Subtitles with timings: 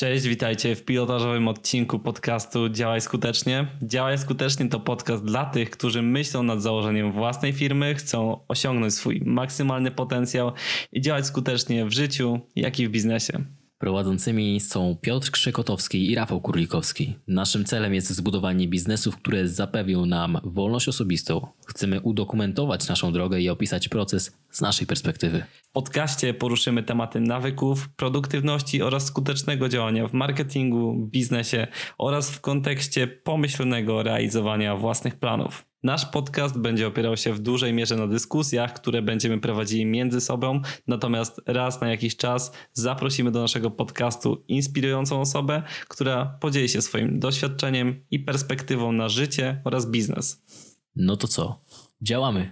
[0.00, 3.66] Cześć, witajcie w pilotażowym odcinku podcastu Działaj Skutecznie.
[3.82, 9.22] Działaj Skutecznie to podcast dla tych, którzy myślą nad założeniem własnej firmy, chcą osiągnąć swój
[9.24, 10.52] maksymalny potencjał
[10.92, 13.44] i działać skutecznie w życiu, jak i w biznesie.
[13.80, 17.14] Prowadzącymi są Piotr Krzekotowski i Rafał Kurlikowski.
[17.28, 21.46] Naszym celem jest zbudowanie biznesów, które zapewnią nam wolność osobistą.
[21.66, 25.44] Chcemy udokumentować naszą drogę i opisać proces z naszej perspektywy.
[25.62, 31.66] W podcaście poruszymy tematy nawyków, produktywności oraz skutecznego działania w marketingu, biznesie
[31.98, 35.69] oraz w kontekście pomyślnego realizowania własnych planów.
[35.82, 40.60] Nasz podcast będzie opierał się w dużej mierze na dyskusjach, które będziemy prowadzili między sobą,
[40.86, 47.18] natomiast raz na jakiś czas zaprosimy do naszego podcastu inspirującą osobę, która podzieli się swoim
[47.18, 50.42] doświadczeniem i perspektywą na życie oraz biznes.
[50.96, 51.64] No to co?
[52.02, 52.50] Działamy!